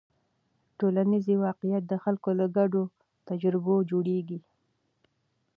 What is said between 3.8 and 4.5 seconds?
جوړېږي.